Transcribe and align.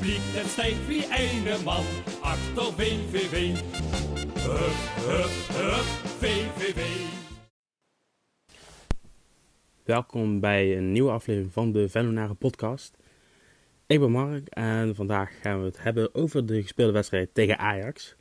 publiek, 0.00 0.46
stijgt 0.46 0.86
wie 0.86 1.04
ene 1.12 1.56
man 1.64 1.84
achter 2.20 2.72
VVV. 2.72 3.56
Hup, 4.48 4.76
hup, 5.08 5.30
hup, 5.56 5.86
VVV. 6.20 6.80
Welkom 9.84 10.40
bij 10.40 10.76
een 10.76 10.92
nieuwe 10.92 11.10
aflevering 11.10 11.52
van 11.52 11.72
de 11.72 11.88
Venonaren 11.88 12.36
podcast. 12.36 12.96
Ik 13.86 14.00
ben 14.00 14.10
Mark 14.10 14.48
en 14.48 14.94
vandaag 14.94 15.40
gaan 15.40 15.58
we 15.58 15.64
het 15.64 15.82
hebben 15.82 16.14
over 16.14 16.46
de 16.46 16.62
gespeelde 16.62 16.92
wedstrijd 16.92 17.34
tegen 17.34 17.58
Ajax. 17.58 18.16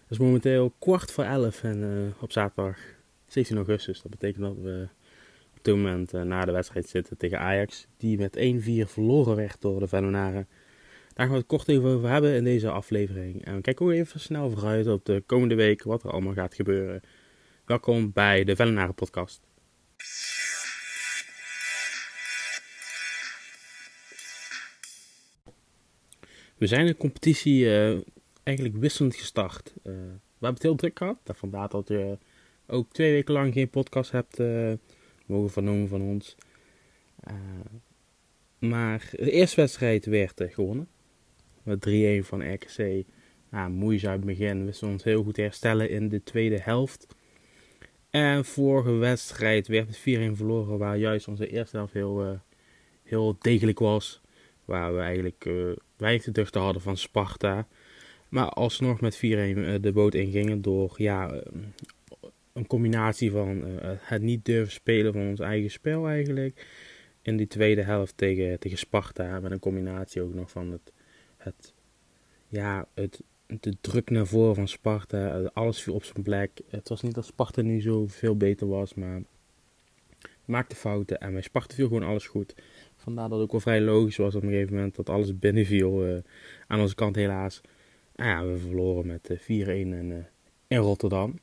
Het 0.00 0.10
is 0.10 0.18
momenteel 0.18 0.74
kwart 0.78 1.10
voor 1.10 1.24
elf 1.24 1.62
en 1.62 1.82
eh, 1.82 2.22
op 2.22 2.32
zaterdag 2.32 2.78
16 3.26 3.56
augustus. 3.56 4.02
Dat 4.02 4.10
betekent 4.10 4.44
dat 4.44 4.56
we 4.56 4.88
op 5.56 5.64
dit 5.64 5.74
moment 5.74 6.14
uh, 6.14 6.22
na 6.22 6.44
de 6.44 6.52
wedstrijd 6.52 6.88
zitten 6.88 7.16
tegen 7.16 7.38
Ajax. 7.38 7.86
Die 7.96 8.18
met 8.18 8.36
1-4 8.36 8.90
verloren 8.90 9.36
werd 9.36 9.60
door 9.60 9.80
de 9.80 9.88
Venonaren. 9.88 10.48
Daar 11.14 11.26
gaan 11.26 11.34
we 11.34 11.40
het 11.40 11.50
kort 11.50 11.68
even 11.68 11.88
over 11.88 12.08
hebben 12.08 12.34
in 12.34 12.44
deze 12.44 12.70
aflevering. 12.70 13.44
En 13.44 13.54
we 13.54 13.60
kijken 13.60 13.86
ook 13.86 13.92
even 13.92 14.20
snel 14.20 14.50
vooruit 14.50 14.86
op 14.86 15.04
de 15.04 15.22
komende 15.26 15.54
week 15.54 15.82
wat 15.82 16.02
er 16.02 16.10
allemaal 16.10 16.32
gaat 16.32 16.54
gebeuren. 16.54 17.00
Welkom 17.64 18.12
bij 18.12 18.44
de 18.44 18.56
Venonaren 18.56 18.94
podcast. 18.94 19.42
We 26.56 26.66
zijn 26.66 26.86
de 26.86 26.96
competitie 26.96 27.64
uh, 27.64 28.00
eigenlijk 28.42 28.76
wisselend 28.76 29.14
gestart. 29.16 29.72
Uh, 29.76 29.82
we 29.82 29.90
hebben 30.30 30.54
het 30.54 30.62
heel 30.62 30.76
druk 30.76 30.98
gehad. 30.98 31.18
Vandaar 31.24 31.68
dat 31.68 31.88
je 31.88 32.18
ook 32.66 32.92
twee 32.92 33.12
weken 33.12 33.34
lang 33.34 33.52
geen 33.52 33.70
podcast 33.70 34.10
hebt 34.10 34.40
uh, 34.40 34.72
mogen 35.26 35.50
vernomen 35.50 35.88
van 35.88 36.02
ons. 36.02 36.36
maar 38.58 39.08
de 39.10 39.30
eerste 39.30 39.60
wedstrijd 39.60 40.06
werd 40.06 40.42
gewonnen. 40.46 40.88
Met 41.64 41.88
3-1 42.22 42.26
van 42.26 42.52
RKC. 42.52 43.04
Nou, 43.50 43.70
moeizaam 43.70 44.20
begin. 44.20 44.58
We 44.58 44.64
wisten 44.64 44.88
ons 44.88 45.04
heel 45.04 45.22
goed 45.22 45.36
herstellen 45.36 45.90
in 45.90 46.08
de 46.08 46.22
tweede 46.22 46.58
helft. 46.60 47.06
En 48.10 48.44
vorige 48.44 48.92
wedstrijd 48.92 49.66
werd 49.66 49.88
het 49.88 49.98
4-1 49.98 50.36
verloren. 50.36 50.78
Waar 50.78 50.98
juist 50.98 51.28
onze 51.28 51.48
eerste 51.48 51.76
helft 51.76 51.92
heel, 51.92 52.40
heel 53.02 53.36
degelijk 53.40 53.78
was. 53.78 54.20
Waar 54.64 54.94
we 54.94 55.00
eigenlijk 55.00 55.50
weinig 55.96 56.22
te 56.22 56.30
duchten 56.30 56.60
hadden 56.60 56.82
van 56.82 56.96
Sparta. 56.96 57.66
Maar 58.28 58.48
alsnog 58.48 59.00
met 59.00 59.16
4-1 59.16 59.20
de 59.80 59.90
boot 59.94 60.14
ingingen 60.14 60.62
door 60.62 60.94
ja, 60.96 61.42
een 62.52 62.66
combinatie 62.66 63.30
van 63.30 63.64
het 63.98 64.22
niet 64.22 64.44
durven 64.44 64.72
spelen 64.72 65.12
van 65.12 65.28
ons 65.28 65.40
eigen 65.40 65.70
spel 65.70 66.08
eigenlijk. 66.08 66.66
In 67.22 67.36
die 67.36 67.46
tweede 67.46 67.82
helft 67.82 68.16
tegen, 68.16 68.58
tegen 68.58 68.78
Sparta. 68.78 69.40
Met 69.40 69.50
een 69.50 69.58
combinatie 69.58 70.22
ook 70.22 70.34
nog 70.34 70.50
van 70.50 70.70
het, 70.70 70.92
het, 71.44 71.74
ja, 72.48 72.86
het, 72.94 73.22
de 73.46 73.76
druk 73.80 74.10
naar 74.10 74.26
voren 74.26 74.54
van 74.54 74.68
Sparta. 74.68 75.50
Alles 75.52 75.82
viel 75.82 75.94
op 75.94 76.04
zijn 76.04 76.22
plek. 76.22 76.60
Het 76.68 76.88
was 76.88 77.02
niet 77.02 77.14
dat 77.14 77.24
Sparta 77.24 77.62
nu 77.62 77.80
zo 77.80 78.06
veel 78.06 78.36
beter 78.36 78.66
was, 78.66 78.94
maar 78.94 79.22
maakte 80.44 80.76
fouten. 80.76 81.20
En 81.20 81.32
bij 81.32 81.42
Sparta 81.42 81.74
viel 81.74 81.86
gewoon 81.86 82.02
alles 82.02 82.26
goed. 82.26 82.54
Vandaar 82.96 83.28
dat 83.28 83.38
het 83.38 83.46
ook 83.46 83.52
wel 83.52 83.60
vrij 83.60 83.80
logisch 83.80 84.16
was 84.16 84.34
op 84.34 84.42
een 84.42 84.48
gegeven 84.48 84.74
moment 84.74 84.94
dat 84.94 85.08
alles 85.08 85.38
binnenviel. 85.38 86.06
Uh, 86.06 86.18
aan 86.66 86.80
onze 86.80 86.94
kant 86.94 87.16
helaas. 87.16 87.60
Nou 88.16 88.30
ja, 88.30 88.52
we 88.52 88.58
verloren 88.58 89.06
met 89.06 89.30
uh, 89.30 89.38
4-1 89.38 89.44
in, 89.46 90.10
uh, 90.10 90.16
in 90.66 90.78
Rotterdam. 90.78 91.38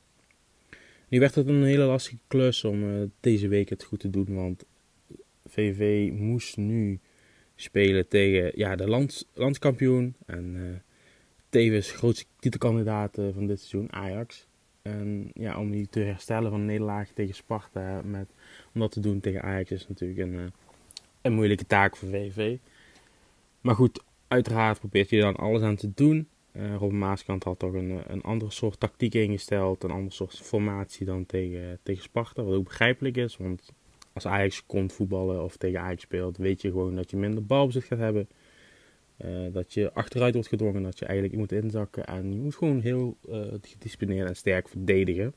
Nu 1.08 1.18
werd 1.18 1.34
het 1.34 1.48
een 1.48 1.64
hele 1.64 1.84
lastige 1.84 2.18
klus 2.26 2.64
om 2.64 3.10
deze 3.20 3.48
week 3.48 3.68
het 3.68 3.82
goed 3.82 4.00
te 4.00 4.10
doen. 4.10 4.34
Want 4.34 4.64
VV 5.44 6.10
moest 6.12 6.56
nu 6.56 7.00
spelen 7.62 8.08
tegen 8.08 8.52
ja, 8.54 8.76
de 8.76 8.88
lands, 8.88 9.24
landskampioen. 9.34 10.14
En 10.26 10.82
tevens 11.48 11.90
grootste 11.90 12.24
titelkandidaat 12.38 13.18
van 13.32 13.46
dit 13.46 13.58
seizoen, 13.58 13.92
Ajax. 13.92 14.46
En 14.82 15.30
ja, 15.34 15.58
om 15.58 15.70
die 15.70 15.88
te 15.88 16.00
herstellen 16.00 16.50
van 16.50 16.60
een 16.60 16.66
nederlaag 16.66 17.08
tegen 17.08 17.34
Sparta. 17.34 18.02
Met, 18.04 18.26
om 18.74 18.80
dat 18.80 18.92
te 18.92 19.00
doen 19.00 19.20
tegen 19.20 19.42
Ajax 19.42 19.70
is 19.70 19.88
natuurlijk 19.88 20.20
een 20.20 20.52
een 21.22 21.32
moeilijke 21.32 21.66
taak 21.66 21.96
voor 21.96 22.08
VV. 22.08 22.56
Maar 23.60 23.74
goed, 23.74 24.02
uiteraard 24.28 24.78
probeert 24.78 25.10
je 25.10 25.20
dan 25.20 25.36
alles 25.36 25.62
aan 25.62 25.76
te 25.76 25.92
doen. 25.94 26.28
Uh, 26.52 26.82
Maaskant 26.82 27.44
had 27.44 27.58
toch 27.58 27.72
een, 27.72 28.02
een 28.06 28.22
andere 28.22 28.50
soort 28.50 28.80
tactiek 28.80 29.14
ingesteld, 29.14 29.82
een 29.82 29.90
andere 29.90 30.14
soort 30.14 30.38
formatie 30.38 31.06
dan 31.06 31.26
tegen, 31.26 31.78
tegen 31.82 32.02
Sparta. 32.02 32.42
Wat 32.42 32.54
ook 32.54 32.64
begrijpelijk 32.64 33.16
is, 33.16 33.36
want 33.36 33.72
als 34.12 34.26
Ajax 34.26 34.66
komt 34.66 34.92
voetballen 34.92 35.44
of 35.44 35.56
tegen 35.56 35.80
Ajax 35.80 36.02
speelt, 36.02 36.36
weet 36.36 36.62
je 36.62 36.70
gewoon 36.70 36.94
dat 36.96 37.10
je 37.10 37.16
minder 37.16 37.46
balbezit 37.46 37.84
gaat 37.84 37.98
hebben. 37.98 38.28
Uh, 39.24 39.52
dat 39.52 39.74
je 39.74 39.92
achteruit 39.92 40.34
wordt 40.34 40.48
gedwongen, 40.48 40.82
dat 40.82 40.98
je 40.98 41.04
eigenlijk 41.04 41.38
moet 41.38 41.52
inzakken 41.52 42.04
en 42.04 42.32
je 42.32 42.38
moet 42.38 42.54
gewoon 42.54 42.80
heel 42.80 43.16
uh, 43.28 43.46
gedisciplineerd 43.60 44.28
en 44.28 44.36
sterk 44.36 44.68
verdedigen. 44.68 45.34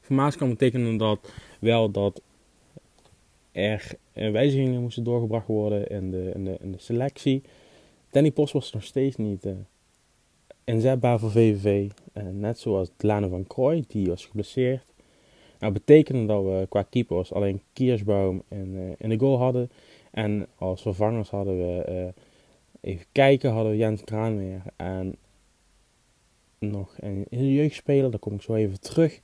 Voor 0.00 0.16
Maaskant 0.16 0.50
betekende 0.50 0.96
dat 0.96 1.32
wel 1.60 1.90
dat 1.90 2.22
er 3.52 3.96
wijzigingen 4.12 4.80
moesten 4.80 5.04
doorgebracht 5.04 5.46
worden 5.46 5.86
in 5.86 6.10
de, 6.10 6.30
in 6.34 6.44
de, 6.44 6.58
de 6.62 6.78
selectie. 6.78 7.42
Danny 8.10 8.30
Post 8.30 8.52
was 8.52 8.72
nog 8.72 8.84
steeds 8.84 9.16
niet 9.16 9.44
uh, 9.44 9.52
inzetbaar 10.64 11.18
voor 11.18 11.30
VVV. 11.30 11.90
Net 12.32 12.58
zoals 12.58 12.90
Lane 12.98 13.28
van 13.28 13.46
Krooi, 13.46 13.84
die 13.86 14.06
was 14.06 14.26
geblesseerd. 14.26 14.93
Nou, 15.64 15.76
betekende 15.76 16.26
dat 16.26 16.42
we 16.42 16.66
qua 16.68 16.82
keepers 16.82 17.32
alleen 17.32 17.62
Kiersbaum 17.72 18.42
in, 18.48 18.94
in 18.98 19.08
de 19.08 19.18
goal 19.18 19.38
hadden. 19.38 19.70
En 20.10 20.46
als 20.58 20.82
vervangers 20.82 21.30
hadden 21.30 21.58
we, 21.58 22.12
even 22.80 23.06
kijken, 23.12 23.52
hadden 23.52 23.72
we 23.72 23.78
Jens 23.78 24.04
Kraanmeer 24.04 24.62
en 24.76 25.16
nog 26.58 26.94
een, 26.98 27.26
jeugdspeler, 27.30 28.10
daar 28.10 28.20
kom 28.20 28.34
ik 28.34 28.42
zo 28.42 28.54
even 28.54 28.80
terug. 28.80 29.20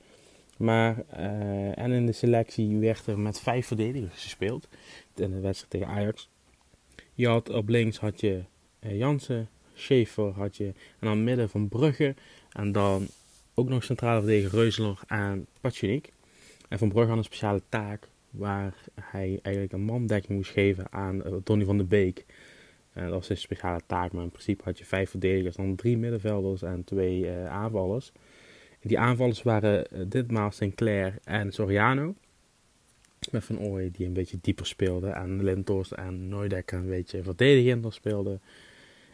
Maar, 0.57 1.03
uh, 1.13 1.77
en 1.77 1.91
in 1.91 2.05
de 2.05 2.11
selectie 2.11 2.77
werd 2.77 3.07
er 3.07 3.19
met 3.19 3.39
vijf 3.39 3.67
verdedigers 3.67 4.23
gespeeld. 4.23 4.67
In 5.15 5.31
de 5.31 5.39
wedstrijd 5.39 5.71
tegen 5.71 5.87
Ajax. 5.87 6.29
Je 7.13 7.27
had 7.27 7.49
op 7.49 7.69
links 7.69 7.99
had 7.99 8.19
je 8.19 8.43
Jansen, 8.79 9.49
Schaefer 9.73 10.31
had 10.31 10.57
je. 10.57 10.65
En 10.65 11.07
dan 11.07 11.23
midden 11.23 11.49
van 11.49 11.67
Brugge. 11.67 12.15
En 12.51 12.71
dan 12.71 13.07
ook 13.53 13.69
nog 13.69 13.83
centrale 13.83 14.19
verdediger 14.19 14.59
Reuzeler 14.59 14.99
en 15.07 15.47
Patjenik. 15.61 16.11
En 16.71 16.77
Van 16.77 16.89
Brugge 16.89 17.09
had 17.09 17.17
een 17.17 17.23
speciale 17.23 17.61
taak. 17.69 18.09
Waar 18.29 18.75
hij 19.01 19.39
eigenlijk 19.41 19.73
een 19.73 19.83
mandekking 19.83 20.37
moest 20.37 20.51
geven 20.51 20.91
aan 20.91 21.15
uh, 21.15 21.33
Donny 21.43 21.65
van 21.65 21.77
de 21.77 21.83
Beek. 21.83 22.25
dat 22.93 23.09
was 23.09 23.29
een 23.29 23.37
speciale 23.37 23.81
taak. 23.85 24.11
Maar 24.11 24.23
in 24.23 24.29
principe 24.29 24.63
had 24.63 24.77
je 24.77 24.85
vijf 24.85 25.09
verdedigers. 25.09 25.55
Dan 25.55 25.75
drie 25.75 25.97
middenvelders 25.97 26.61
en 26.61 26.83
twee 26.83 27.31
aanvallers. 27.31 28.11
Die 28.81 28.99
aanvallers 28.99 29.43
waren 29.43 30.09
ditmaal 30.09 30.51
Sinclair 30.51 31.15
en 31.23 31.51
Soriano. 31.51 32.15
Met 33.31 33.43
Van 33.43 33.59
Ooy 33.59 33.91
die 33.91 34.05
een 34.05 34.13
beetje 34.13 34.37
dieper 34.41 34.65
speelde. 34.65 35.09
En 35.09 35.43
Lintors 35.43 35.91
en 35.91 36.27
Nooidek 36.27 36.71
een 36.71 36.87
beetje 36.87 37.23
verdedigender 37.23 37.93
speelde. 37.93 38.39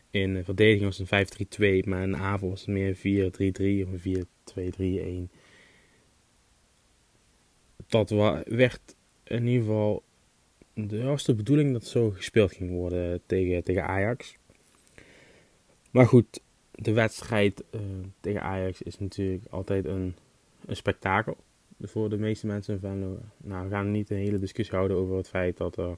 In 0.09 0.43
verdediging 0.43 0.83
was 0.83 0.99
een 0.99 1.83
5-3-2, 1.83 1.87
maar 1.87 2.03
in 2.03 2.17
aanval 2.17 2.49
was 2.49 2.65
het 2.65 2.69
meer 2.69 2.95
4-3-3 2.95 3.01
of 3.87 4.03
een 4.03 5.27
4-2-3-1. 5.31 5.46
Dat 7.87 8.09
werd 8.45 8.95
in 9.23 9.47
ieder 9.47 9.65
geval 9.65 10.03
de, 10.73 11.03
was 11.03 11.23
de 11.23 11.35
bedoeling 11.35 11.73
dat 11.73 11.85
zo 11.85 12.09
gespeeld 12.09 12.53
ging 12.53 12.71
worden 12.71 13.21
tegen, 13.25 13.63
tegen 13.63 13.87
Ajax. 13.87 14.37
Maar 15.91 16.05
goed, 16.05 16.39
de 16.71 16.93
wedstrijd 16.93 17.63
uh, 17.71 17.81
tegen 18.19 18.41
Ajax 18.41 18.81
is 18.81 18.99
natuurlijk 18.99 19.45
altijd 19.49 19.85
een, 19.85 20.15
een 20.65 20.75
spektakel. 20.75 21.37
Voor 21.81 22.09
de 22.09 22.17
meeste 22.17 22.47
mensen 22.47 22.73
in 22.73 22.79
Venlo. 22.79 23.19
Nou, 23.37 23.63
we 23.63 23.69
gaan 23.69 23.91
niet 23.91 24.09
een 24.09 24.17
hele 24.17 24.39
discussie 24.39 24.75
houden 24.75 24.97
over 24.97 25.17
het 25.17 25.29
feit 25.29 25.57
dat 25.57 25.77
er 25.77 25.97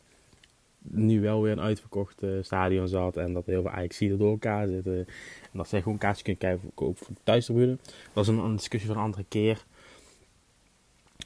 nu 0.81 1.21
wel 1.21 1.41
weer 1.41 1.51
een 1.51 1.61
uitverkocht 1.61 2.23
uh, 2.23 2.43
stadion 2.43 2.87
zat. 2.87 3.17
En 3.17 3.33
dat 3.33 3.45
heel 3.45 3.61
veel 3.61 3.71
ajax 3.71 3.99
er 3.99 4.17
door 4.17 4.31
elkaar 4.31 4.67
zitten. 4.67 4.97
En 5.41 5.57
dat 5.57 5.67
zij 5.67 5.81
gewoon 5.81 5.97
kaartjes 5.97 6.23
kunnen 6.23 6.41
kijken 6.41 6.71
voor, 6.75 6.95
voor 6.95 7.15
de 7.15 7.21
thuistribune. 7.23 7.77
Dat 8.13 8.23
is 8.23 8.29
een, 8.29 8.37
een, 8.37 8.55
discussie 8.55 8.89
van 8.89 8.97
een 8.97 9.03
andere 9.03 9.25
keer. 9.27 9.65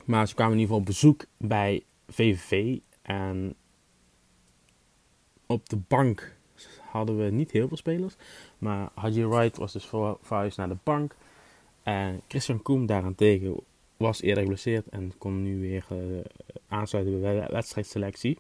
Maar 0.06 0.28
ze 0.28 0.36
kwamen 0.36 0.54
in 0.54 0.60
ieder 0.60 0.76
geval 0.76 0.80
op 0.80 0.86
bezoek 0.86 1.26
bij 1.38 1.84
VVV. 2.08 2.80
En 3.02 3.56
op 5.46 5.70
de 5.70 5.78
bank 5.88 6.36
hadden 6.80 7.18
we 7.18 7.32
niet 7.32 7.52
heel 7.52 7.68
veel 7.68 7.78
spelers. 7.78 8.16
Maar 8.58 8.90
Haji 8.94 9.26
Wright 9.26 9.58
was 9.58 9.74
dus 9.74 9.86
verhuisd 10.22 10.58
naar 10.58 10.70
de 10.70 10.78
bank. 10.84 11.16
En 11.84 12.22
Christian 12.28 12.62
Koem 12.62 12.86
daarentegen 12.86 13.56
was 13.98 14.22
eerder 14.22 14.44
geblesseerd 14.44 14.90
en 14.90 15.18
kon 15.18 15.44
nu 15.44 15.60
weer 15.60 15.86
uh, 15.92 16.20
aansluiten 16.68 17.22
bij 17.22 17.34
de 17.34 17.48
wedstrijdselectie. 17.52 18.38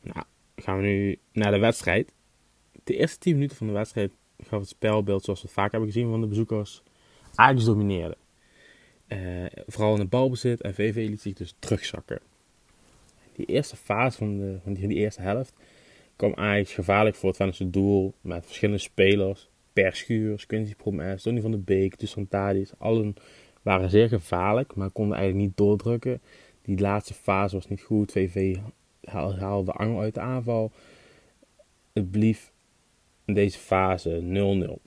Nou, 0.00 0.24
gaan 0.56 0.76
we 0.76 0.82
nu 0.82 1.18
naar 1.32 1.50
de 1.50 1.58
wedstrijd. 1.58 2.12
De 2.84 2.96
eerste 2.96 3.18
10 3.18 3.34
minuten 3.34 3.56
van 3.56 3.66
de 3.66 3.72
wedstrijd 3.72 4.12
gaf 4.42 4.60
het 4.60 4.68
spelbeeld 4.68 5.24
zoals 5.24 5.40
we 5.40 5.46
het 5.46 5.56
vaak 5.56 5.70
hebben 5.70 5.92
gezien 5.92 6.10
van 6.10 6.20
de 6.20 6.26
bezoekers. 6.26 6.82
Ajax 7.34 7.64
domineerde. 7.64 8.16
Uh, 9.08 9.46
vooral 9.66 9.94
in 9.94 10.00
het 10.00 10.10
balbezit 10.10 10.60
en 10.60 10.74
VV 10.74 11.08
liet 11.08 11.20
zich 11.20 11.32
dus 11.32 11.54
terugzakken. 11.58 12.20
Die 13.32 13.46
eerste 13.46 13.76
fase 13.76 14.18
van, 14.18 14.38
de, 14.38 14.58
van 14.62 14.72
die, 14.72 14.88
eerste 14.88 15.20
helft 15.20 15.52
kwam 16.16 16.34
Ajax 16.34 16.72
gevaarlijk 16.72 17.16
voor 17.16 17.28
het 17.28 17.36
Venlo 17.36 17.70
doel 17.70 18.14
met 18.20 18.46
verschillende 18.46 18.80
spelers. 18.80 19.48
Per 19.72 19.96
Schuurs, 19.96 20.46
Quincy 20.46 20.74
Promes, 20.74 21.22
Tony 21.22 21.40
van 21.40 21.50
de 21.50 21.58
Beek, 21.58 21.98
Dusan 21.98 22.28
Tadis. 22.28 22.70
Allen 22.78 23.14
waren 23.62 23.90
zeer 23.90 24.08
gevaarlijk, 24.08 24.74
maar 24.74 24.90
konden 24.90 25.16
eigenlijk 25.16 25.48
niet 25.48 25.56
doordrukken. 25.56 26.20
Die 26.62 26.80
laatste 26.80 27.14
fase 27.14 27.54
was 27.54 27.68
niet 27.68 27.82
goed. 27.82 28.12
VV 28.12 28.56
haalde 29.04 29.64
de 29.64 29.72
angel 29.72 30.00
uit 30.00 30.14
de 30.14 30.20
aanval. 30.20 30.72
Het 31.92 32.10
blief 32.10 32.52
in 33.24 33.34
deze 33.34 33.58
fase 33.58 34.20
0-0. 34.80 34.85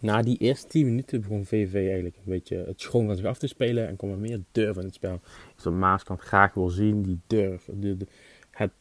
Na 0.00 0.22
die 0.22 0.38
eerste 0.38 0.66
10 0.66 0.86
minuten 0.86 1.20
begon 1.20 1.44
VV 1.44 1.74
eigenlijk 1.74 2.16
een 2.16 2.22
beetje 2.24 2.56
het 2.56 2.80
schoon 2.80 3.06
van 3.06 3.16
zich 3.16 3.26
af 3.26 3.38
te 3.38 3.46
spelen 3.46 3.88
en 3.88 3.96
kwam 3.96 4.10
er 4.10 4.18
meer 4.18 4.40
durf 4.52 4.76
in 4.76 4.84
het 4.84 4.94
spel. 4.94 5.20
Is 5.56 5.64
wat 5.64 5.72
Maaskant 5.72 6.20
graag 6.20 6.54
wil 6.54 6.68
zien, 6.68 7.02
die 7.02 7.20
durf. 7.26 7.68
De, 7.72 7.96
het, 8.50 8.72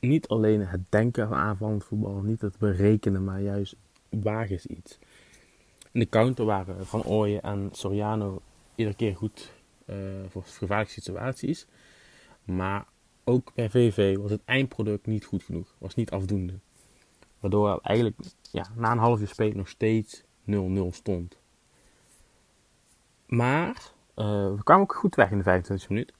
niet 0.00 0.28
alleen 0.28 0.66
het 0.66 0.80
denken 0.88 1.26
aan 1.26 1.34
aanvallend 1.34 1.84
voetbal, 1.84 2.22
niet 2.22 2.40
het 2.40 2.58
berekenen, 2.58 3.24
maar 3.24 3.40
juist 3.40 3.76
wagen 4.08 4.54
is 4.54 4.66
iets. 4.66 4.98
In 5.92 6.00
de 6.00 6.08
counter 6.08 6.44
waren 6.44 6.86
Van 6.86 7.04
Ooyen 7.04 7.42
en 7.42 7.68
Soriano 7.72 8.42
iedere 8.74 8.96
keer 8.96 9.16
goed 9.16 9.52
uh, 9.86 9.96
voor 10.28 10.42
gevaarlijke 10.44 10.92
situaties. 10.92 11.66
Maar 12.44 12.86
ook 13.24 13.54
bij 13.54 13.70
VV 13.70 14.16
was 14.16 14.30
het 14.30 14.40
eindproduct 14.44 15.06
niet 15.06 15.24
goed 15.24 15.42
genoeg. 15.42 15.74
Was 15.78 15.94
niet 15.94 16.10
afdoende. 16.10 16.58
Waardoor 17.40 17.80
eigenlijk 17.82 18.16
ja, 18.50 18.66
na 18.74 18.92
een 18.92 18.98
half 18.98 19.20
uur 19.20 19.28
spelen 19.28 19.56
nog 19.56 19.68
steeds 19.68 20.22
0-0 20.22 20.24
stond. 20.90 21.38
Maar 23.26 23.92
uh, 24.16 24.54
we 24.54 24.60
kwamen 24.62 24.82
ook 24.82 24.94
goed 24.94 25.14
weg 25.14 25.30
in 25.30 25.38
de 25.38 25.42
25 25.42 25.88
minuut. 25.88 26.12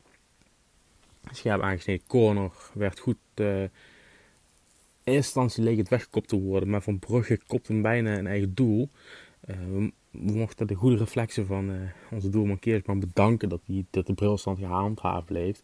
Scherp 1.30 1.62
aangesneden 1.62 2.06
corner 2.06 2.52
werd 2.74 2.98
goed. 2.98 3.16
Uh, 3.34 3.62
in 3.62 3.70
eerste 5.12 5.40
instantie 5.40 5.62
leek 5.62 5.76
het 5.76 5.88
weggekopt 5.88 6.28
te 6.28 6.40
worden, 6.40 6.70
maar 6.70 6.82
Van 6.82 6.98
Brugge 6.98 7.40
kopte 7.46 7.72
hem 7.72 7.82
bijna 7.82 8.18
een 8.18 8.26
eigen 8.26 8.54
doel. 8.54 8.88
Uh, 9.46 9.56
we, 9.56 9.92
mochten 10.10 10.66
de 10.66 10.74
goede 10.74 10.96
reflexen 10.96 11.46
van 11.46 11.90
onze 12.10 12.28
doelman 12.28 12.58
Keersman 12.58 13.00
bedanken 13.00 13.48
dat, 13.48 13.60
hij, 13.66 13.84
dat 13.90 14.06
de 14.06 14.14
brilstand 14.14 14.58
gehandhaafd 14.58 15.26
bleef. 15.26 15.60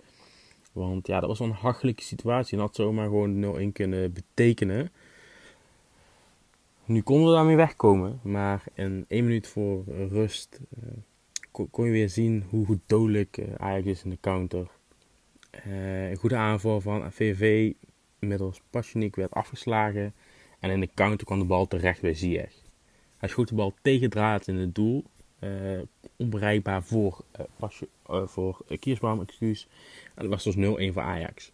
Want 0.73 1.07
ja, 1.07 1.21
dat 1.21 1.29
was 1.29 1.41
een 1.41 1.51
hachelijke 1.51 2.03
situatie 2.03 2.57
en 2.57 2.63
had 2.63 2.75
zomaar 2.75 3.05
gewoon 3.05 3.69
0-1 3.69 3.73
kunnen 3.73 4.13
betekenen. 4.13 4.91
Nu 6.85 7.03
konden 7.03 7.29
we 7.29 7.35
daarmee 7.35 7.57
wegkomen, 7.57 8.21
maar 8.23 8.65
in 8.75 9.05
één 9.09 9.25
minuut 9.25 9.47
voor 9.47 9.85
rust 9.87 10.61
uh, 10.85 11.67
kon, 11.71 11.87
je 11.87 11.91
weer 11.91 12.09
zien 12.09 12.45
hoe 12.49 12.67
goed 12.67 12.81
dodelijk 12.87 13.37
uh, 13.37 13.55
Ajax 13.57 13.87
is 13.87 14.05
in 14.05 14.11
de 14.11 14.19
counter. 14.21 14.67
Uh, 15.67 16.11
een 16.11 16.17
goede 16.17 16.37
aanval 16.37 16.81
van 16.81 17.13
VV 17.13 17.73
middels 18.19 18.61
Passionik 18.71 19.17
werd 19.17 19.31
afgeslagen 19.31 20.15
en 20.61 20.71
in 20.71 20.81
de 20.81 20.91
counter 20.95 21.27
kwam 21.27 21.39
de 21.39 21.45
bal 21.45 21.67
terecht 21.67 22.01
bij 22.01 22.15
Ziyech. 22.15 22.55
Hij 23.19 23.29
schoot 23.29 23.49
de 23.49 23.55
bal 23.55 23.75
tegen 23.83 24.11
draad 24.11 24.49
in 24.49 24.57
het 24.57 24.75
doel, 24.75 25.05
onbereikbaar 26.17 26.83
voor, 26.83 27.25
voor 28.07 28.65
Kiersbaum, 28.79 29.21
excuus. 29.21 29.69
En 30.15 30.29
dat 30.29 30.31
was 30.31 30.55
dus 30.55 30.91
0-1 30.91 30.93
voor 30.93 31.03
Ajax. 31.03 31.53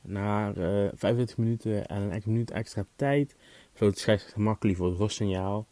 Na 0.00 0.52
25 0.94 1.36
minuten 1.36 1.86
en 1.86 2.14
een 2.14 2.22
minuut 2.24 2.50
extra 2.50 2.86
tijd 2.96 3.36
floot 3.72 3.94
de 3.94 4.00
scheidsrechter 4.00 4.40
makkelijk 4.40 4.78
voor 4.78 4.88
het 4.88 4.98
rustsignaal. 4.98 5.66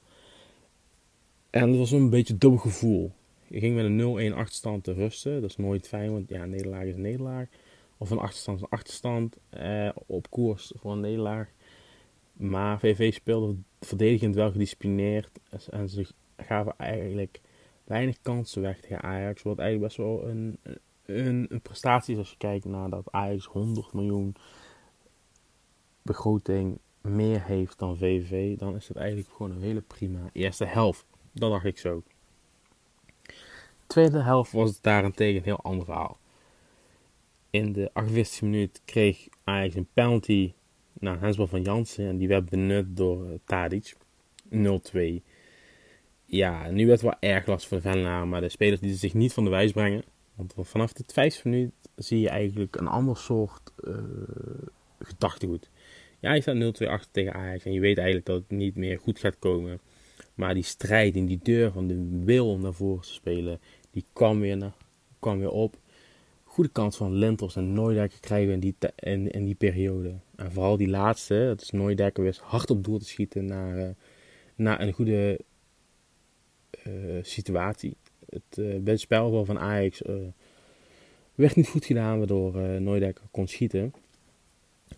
En 1.50 1.68
het 1.68 1.78
was 1.78 1.90
een 1.90 2.10
beetje 2.10 2.38
dubbel 2.38 2.58
gevoel. 2.58 3.12
Je 3.46 3.58
ging 3.58 3.74
met 3.74 3.84
een 3.84 4.32
0-1 4.32 4.36
achterstand 4.36 4.84
te 4.84 4.92
rusten. 4.92 5.40
Dat 5.40 5.50
is 5.50 5.56
nooit 5.56 5.88
fijn, 5.88 6.12
want 6.12 6.28
ja, 6.28 6.42
een 6.42 6.50
nederlaag 6.50 6.84
is 6.84 6.94
een 6.94 7.00
nederlaag. 7.00 7.48
Of 7.98 8.10
een 8.10 8.18
achterstand 8.18 8.56
is 8.56 8.62
een 8.62 8.78
achterstand. 8.78 9.36
Eh, 9.48 9.88
op 10.06 10.30
koers 10.30 10.72
voor 10.76 10.92
een 10.92 11.00
nederlaag. 11.00 11.48
Maar 12.32 12.78
VV 12.78 13.12
speelde 13.14 13.56
verdedigend 13.80 14.34
wel 14.34 14.50
gedisciplineerd. 14.50 15.30
En 15.70 15.88
ze 15.88 16.06
gaven 16.36 16.74
eigenlijk 16.76 17.40
weinig 17.84 18.20
kansen 18.22 18.62
weg 18.62 18.80
tegen 18.80 19.02
Ajax. 19.02 19.42
Wat 19.42 19.58
eigenlijk 19.58 19.88
best 19.88 20.08
wel 20.08 20.28
een, 20.28 20.58
een, 21.04 21.46
een 21.48 21.60
prestatie 21.60 22.12
is 22.12 22.18
als 22.18 22.30
je 22.30 22.36
kijkt 22.36 22.64
naar 22.64 22.90
dat 22.90 23.10
Ajax 23.10 23.44
100 23.44 23.92
miljoen 23.92 24.34
begroting 26.02 26.78
meer 27.00 27.44
heeft 27.44 27.78
dan 27.78 27.96
VV, 27.96 28.58
dan 28.58 28.76
is 28.76 28.88
het 28.88 28.96
eigenlijk 28.96 29.28
gewoon 29.36 29.52
een 29.52 29.62
hele 29.62 29.80
prima 29.80 30.30
eerste 30.32 30.64
helft. 30.64 31.04
Dat 31.32 31.50
dacht 31.50 31.64
ik 31.64 31.78
zo. 31.78 32.02
Tweede 33.86 34.22
helft 34.22 34.52
was 34.52 34.70
het 34.70 34.82
daarentegen 34.82 35.36
een 35.36 35.44
heel 35.44 35.62
ander 35.62 35.84
verhaal. 35.84 36.18
In 37.50 37.72
de 37.72 37.90
48e 38.02 38.40
minuut 38.40 38.80
kreeg 38.84 39.28
Ajax 39.44 39.74
een 39.74 39.88
penalty 39.92 40.52
naar 40.92 41.20
Hensbal 41.20 41.46
van 41.46 41.62
Jansen 41.62 42.08
en 42.08 42.18
die 42.18 42.28
werd 42.28 42.48
benut 42.48 42.96
door 42.96 43.26
uh, 43.26 43.34
Tadic. 43.44 43.94
0-2. 44.54 45.22
Ja, 46.24 46.70
nu 46.70 46.86
werd 46.86 47.00
het 47.00 47.10
wel 47.10 47.30
erg 47.30 47.46
last 47.46 47.66
voor 47.66 47.76
de 47.76 47.82
Venlaar, 47.82 48.28
maar 48.28 48.40
de 48.40 48.48
spelers 48.48 48.80
lieten 48.80 48.98
zich 48.98 49.14
niet 49.14 49.32
van 49.32 49.44
de 49.44 49.50
wijs 49.50 49.72
brengen. 49.72 50.04
Want 50.34 50.54
vanaf 50.56 50.92
de 50.92 51.04
50 51.06 51.44
minuut 51.44 51.72
zie 51.96 52.20
je 52.20 52.28
eigenlijk 52.28 52.76
een 52.76 52.88
ander 52.88 53.16
soort 53.16 53.72
uh, 53.84 53.94
gedachtegoed. 54.98 55.70
Ja, 56.20 56.32
je 56.32 56.40
staat 56.40 56.82
0-2 56.82 56.86
achter 56.86 57.10
tegen 57.10 57.34
Ajax 57.34 57.64
en 57.64 57.72
je 57.72 57.80
weet 57.80 57.96
eigenlijk 57.96 58.26
dat 58.26 58.36
het 58.36 58.50
niet 58.50 58.76
meer 58.76 58.98
goed 58.98 59.18
gaat 59.18 59.38
komen. 59.38 59.80
Maar 60.34 60.54
die 60.54 60.62
strijd 60.62 61.16
in 61.16 61.26
die 61.26 61.40
deur 61.42 61.72
van 61.72 61.86
de 61.86 62.20
wil 62.24 62.50
om 62.50 62.60
naar 62.60 62.74
voren 62.74 63.02
te 63.02 63.12
spelen, 63.12 63.60
die 63.90 64.04
kwam 64.12 64.40
weer, 64.40 64.56
naar, 64.56 64.74
kwam 65.18 65.38
weer 65.38 65.50
op. 65.50 65.76
Goede 66.44 66.70
kans 66.70 66.96
van 66.96 67.14
Lentels 67.14 67.56
en 67.56 67.72
Nooidekker 67.72 68.20
krijgen 68.20 68.52
in 68.52 68.60
die, 68.60 68.74
in, 68.96 69.30
in 69.30 69.44
die 69.44 69.54
periode. 69.54 70.14
En 70.36 70.52
vooral 70.52 70.76
die 70.76 70.88
laatste, 70.88 71.44
dat 71.46 71.60
is 71.60 71.70
Nooidekker 71.70 72.22
weer 72.22 72.38
hard 72.42 72.70
op 72.70 72.84
doel 72.84 72.98
te 72.98 73.04
schieten 73.04 73.44
naar, 73.44 73.78
uh, 73.78 73.88
naar 74.54 74.80
een 74.80 74.92
goede 74.92 75.40
uh, 76.86 77.18
situatie. 77.22 77.96
Het, 78.28 78.58
uh, 79.08 79.44
van 79.44 79.58
Ajax 79.58 80.02
werd 81.34 81.56
niet 81.56 81.68
goed 81.68 81.84
gedaan, 81.84 82.18
waardoor 82.18 82.56
uh, 82.56 83.08
kon 83.30 83.46
schieten. 83.46 83.92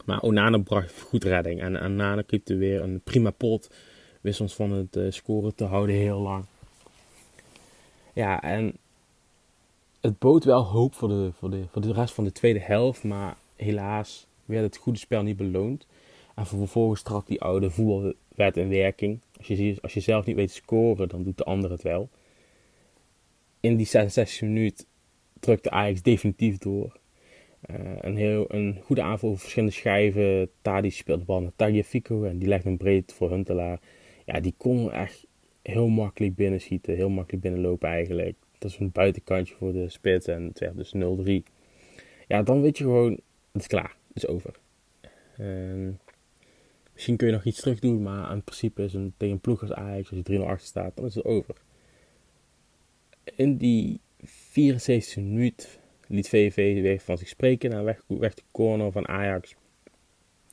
Maar 0.05 0.21
Onana 0.21 0.59
bracht 0.59 1.00
goed 1.00 1.25
redding. 1.25 1.61
En 1.61 1.83
Onana 1.85 2.23
er 2.44 2.59
weer 2.59 2.83
een 2.83 3.00
prima 3.00 3.31
pot. 3.31 3.71
Wist 4.21 4.41
ons 4.41 4.55
van 4.55 4.73
het 4.73 4.97
uh, 4.97 5.11
scoren 5.11 5.55
te 5.55 5.65
houden 5.65 5.94
heel 5.94 6.21
lang. 6.21 6.44
Ja, 8.12 8.43
en 8.43 8.77
het 10.00 10.19
bood 10.19 10.44
wel 10.44 10.65
hoop 10.65 10.94
voor 10.94 11.09
de, 11.09 11.31
voor, 11.33 11.50
de, 11.50 11.65
voor 11.71 11.83
de 11.83 11.93
rest 11.93 12.15
van 12.15 12.25
de 12.25 12.33
tweede 12.33 12.61
helft. 12.61 13.05
Maar 13.05 13.37
helaas 13.56 14.27
werd 14.44 14.65
het 14.65 14.77
goede 14.77 14.99
spel 14.99 15.23
niet 15.23 15.37
beloond. 15.37 15.87
En 16.35 16.47
vervolgens 16.47 17.03
trad 17.03 17.27
die 17.27 17.41
oude 17.41 17.70
voetbalwet 17.70 18.56
in 18.56 18.69
werking. 18.69 19.20
Als 19.37 19.46
je, 19.46 19.79
als 19.82 19.94
je 19.94 20.01
zelf 20.01 20.25
niet 20.25 20.37
weet 20.37 20.49
te 20.49 20.55
scoren, 20.55 21.08
dan 21.08 21.22
doet 21.22 21.39
de 21.39 21.44
ander 21.44 21.70
het 21.70 21.82
wel. 21.82 22.08
In 23.61 23.77
die 23.77 23.87
66 23.87 24.41
minuut 24.41 24.87
drukte 25.41 25.70
Ajax 25.70 26.03
definitief 26.03 26.58
door. 26.58 27.01
Uh, 27.71 27.77
een, 28.01 28.17
heel, 28.17 28.45
een 28.49 28.81
goede 28.85 29.03
aanval 29.03 29.29
over 29.29 29.41
verschillende 29.41 29.75
schijven. 29.75 30.51
Tadi 30.63 30.91
speelt 30.91 31.19
de 31.19 31.25
bal 31.25 31.41
naar 31.41 31.53
Tagliafico 31.57 32.25
en 32.25 32.39
die 32.39 32.49
legt 32.49 32.65
hem 32.65 32.77
breed 32.77 33.13
voor 33.13 33.31
Huntelaar. 33.31 33.81
Ja, 34.25 34.41
die 34.41 34.55
kon 34.57 34.93
echt 34.93 35.27
heel 35.63 35.89
makkelijk 35.89 36.35
binnenschieten, 36.35 36.95
heel 36.95 37.11
makkelijk 37.11 37.43
binnenlopen 37.43 37.89
eigenlijk. 37.89 38.37
Dat 38.59 38.71
is 38.71 38.79
een 38.79 38.93
buitenkantje 38.93 39.55
voor 39.55 39.73
de 39.73 39.89
spits 39.89 40.27
en 40.27 40.43
het 40.43 40.59
werd 40.59 40.77
dus 40.77 40.95
0-3. 40.95 41.53
Ja, 42.29 42.43
dan 42.43 42.61
weet 42.61 42.79
je 42.79 42.85
gewoon, 42.85 43.13
het 43.53 43.61
is 43.61 43.67
klaar, 43.67 43.97
het 44.09 44.17
is 44.17 44.27
over. 44.27 44.55
Uh, 45.41 45.89
misschien 46.93 47.17
kun 47.17 47.27
je 47.27 47.33
nog 47.33 47.45
iets 47.45 47.61
terug 47.61 47.79
doen, 47.79 48.03
maar 48.03 48.33
in 48.33 48.43
principe 48.43 48.83
is 48.83 48.95
een, 48.95 49.13
tegen 49.17 49.41
een 49.43 49.59
als 49.59 49.73
Ajax, 49.73 50.11
als 50.11 50.21
je 50.25 50.39
3-0 50.39 50.43
achter 50.43 50.67
staat, 50.67 50.97
dan 50.97 51.05
is 51.05 51.15
het 51.15 51.25
over. 51.25 51.55
In 53.35 53.57
die 53.57 54.01
74 54.25 55.17
minuut 55.17 55.81
liet 56.13 56.29
VV 56.29 56.83
weer 56.83 57.01
van 57.01 57.19
zich 57.19 57.29
spreken 57.29 57.71
naar 57.71 57.85
weg, 57.85 58.03
weg 58.07 58.35
de 58.35 58.43
corner 58.51 58.93
van 58.93 59.09
Ajax. 59.09 59.55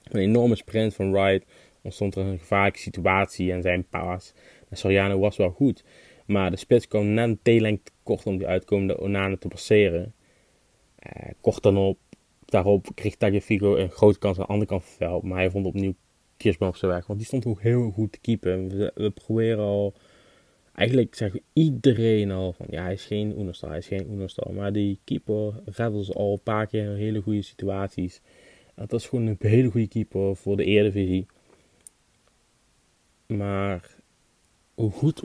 Een 0.03 0.19
enorme 0.19 0.55
sprint 0.55 0.93
van 0.95 1.11
Wright 1.11 1.45
ontstond 1.81 2.15
er 2.15 2.25
een 2.25 2.39
gevaarlijke 2.39 2.79
situatie 2.79 3.51
en 3.51 3.61
zijn 3.61 3.87
paas 3.89 4.33
naar 4.69 4.79
Soriano 4.79 5.19
was 5.19 5.37
wel 5.37 5.49
goed. 5.49 5.83
Maar 6.25 6.51
de 6.51 6.57
spits 6.57 6.87
kwam 6.87 7.13
net 7.13 7.27
een 7.27 7.39
T-lengte 7.41 7.91
kort 8.03 8.25
om 8.25 8.37
die 8.37 8.47
uitkomende 8.47 8.99
Onana 8.99 9.37
te 9.37 9.47
passeren. 9.47 10.13
Uh, 11.03 11.29
kort 11.41 11.63
dan 11.63 11.77
op, 11.77 11.99
daarop 12.45 12.87
kreeg 12.95 13.15
Tagliafico 13.15 13.75
een 13.75 13.91
grote 13.91 14.19
kans 14.19 14.37
aan 14.37 14.43
de 14.43 14.49
andere 14.49 14.69
kant 14.69 14.83
van 14.83 14.91
het 14.91 14.99
veld. 14.99 15.23
Maar 15.23 15.37
hij 15.37 15.49
vond 15.49 15.65
opnieuw 15.65 15.93
Kiersman 16.37 16.69
op 16.69 16.75
zijn 16.75 16.91
weg. 16.91 17.07
Want 17.07 17.19
die 17.19 17.27
stond 17.27 17.45
ook 17.45 17.61
heel 17.61 17.91
goed 17.91 18.11
te 18.11 18.19
keepen. 18.19 18.67
We 18.95 19.11
proberen 19.11 19.63
al 19.63 19.93
eigenlijk 20.79 21.15
zeggen 21.15 21.41
iedereen 21.53 22.31
al 22.31 22.53
van 22.53 22.65
ja, 22.69 22.83
hij 22.83 22.93
is 22.93 23.05
geen 23.05 23.39
Unostal, 23.39 23.69
hij 23.69 23.77
is 23.77 23.87
geen 23.87 24.11
Unostal. 24.11 24.51
Maar 24.53 24.73
die 24.73 24.99
keeper 25.03 25.53
redde 25.65 26.03
ze 26.03 26.13
al 26.13 26.31
een 26.31 26.43
paar 26.43 26.67
keer 26.67 26.83
in 26.83 26.95
hele 26.95 27.21
goede 27.21 27.41
situaties. 27.41 28.21
Dat 28.75 28.93
is 28.93 29.07
gewoon 29.07 29.25
een 29.25 29.37
hele 29.39 29.69
goede 29.69 29.87
keeper 29.87 30.35
voor 30.35 30.57
de 30.57 30.63
Eredivisie. 30.63 31.25
Maar 33.27 33.95
hoe 34.73 34.91
goed 34.91 35.21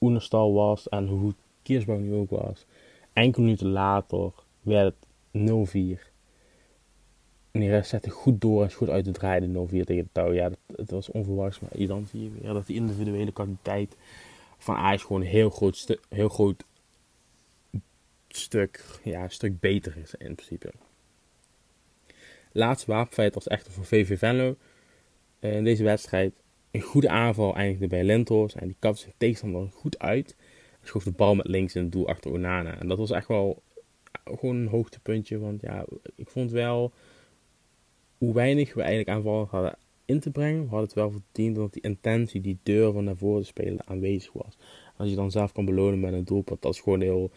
Unostal 0.00 0.52
was 0.52 0.88
en 0.88 1.06
hoe 1.06 1.20
goed 1.20 1.36
Kiersbouw 1.62 1.98
nu 1.98 2.14
ook 2.14 2.30
was, 2.30 2.66
enkele 3.12 3.44
minuten 3.44 3.68
later 3.68 4.32
werd 4.62 4.94
het 5.30 5.50
0-4. 5.50 6.14
En 7.50 7.60
die 7.60 7.70
rest 7.70 7.90
zette 7.90 8.10
goed 8.10 8.40
door 8.40 8.62
en 8.62 8.72
goed 8.72 8.88
uit 8.88 9.04
te 9.04 9.10
draaien 9.10 9.52
de 9.52 9.66
0-4 9.66 9.70
tegen 9.84 10.02
de 10.02 10.08
touw. 10.12 10.32
Ja, 10.32 10.50
het 10.76 10.90
was 10.90 11.10
onverwachts. 11.10 11.60
Maar 11.60 11.86
dan 11.86 12.06
zie 12.06 12.22
je 12.22 12.30
weer 12.40 12.52
dat 12.52 12.66
die 12.66 12.76
individuele 12.76 13.32
kwaliteit 13.32 13.96
van 14.58 14.76
Ajax 14.76 15.02
gewoon 15.02 15.20
een 15.20 15.26
heel 15.26 15.50
groot, 15.50 15.98
heel 16.08 16.28
groot 16.28 16.64
stuk, 18.28 18.84
ja, 19.02 19.28
stuk 19.28 19.60
beter 19.60 19.96
is 19.96 20.14
in 20.14 20.34
principe. 20.34 20.72
Laatste 22.52 22.90
wapenfeit 22.90 23.34
was 23.34 23.46
echter 23.46 23.72
voor 23.72 23.84
VV 23.84 24.18
Venlo. 24.18 24.56
In 25.40 25.64
deze 25.64 25.84
wedstrijd 25.84 26.34
een 26.70 26.80
goede 26.80 27.08
aanval 27.08 27.56
eindigde 27.56 27.86
bij 27.86 28.04
Lentos. 28.04 28.54
En 28.54 28.66
die 28.66 28.76
kapte 28.78 29.00
zijn 29.00 29.14
tegenstander 29.16 29.68
goed 29.72 29.98
uit. 29.98 30.36
En 30.80 30.86
schoof 30.86 31.04
de 31.04 31.10
bal 31.10 31.34
met 31.34 31.46
links 31.46 31.74
in 31.74 31.82
het 31.82 31.92
doel 31.92 32.08
achter 32.08 32.30
Onana. 32.30 32.78
En 32.78 32.88
dat 32.88 32.98
was 32.98 33.10
echt 33.10 33.28
wel 33.28 33.62
gewoon 34.24 34.56
een 34.56 34.66
hoogtepuntje. 34.66 35.38
Want 35.38 35.60
ja, 35.60 35.84
ik 36.14 36.28
vond 36.28 36.50
wel 36.50 36.92
hoe 38.18 38.34
weinig 38.34 38.74
we 38.74 38.80
eigenlijk 38.80 39.16
aanvallen 39.16 39.46
hadden 39.50 39.78
in 40.06 40.20
te 40.20 40.30
brengen. 40.30 40.60
Hadden 40.60 40.80
het 40.80 40.92
wel 40.92 41.10
verdiend 41.10 41.56
dat 41.56 41.72
die 41.72 41.82
intentie, 41.82 42.40
die 42.40 42.58
deur 42.62 42.92
van 42.92 43.04
naar 43.04 43.16
voren 43.16 43.40
te 43.40 43.46
spelen 43.46 43.86
aanwezig 43.86 44.32
was. 44.32 44.58
Als 44.96 45.08
je 45.08 45.16
dan 45.16 45.30
zelf 45.30 45.52
kan 45.52 45.64
belonen 45.64 46.00
met 46.00 46.12
een 46.12 46.24
doelpunt, 46.24 46.62
dat 46.62 46.74
is 46.74 46.80
gewoon 46.80 47.00
heel, 47.00 47.30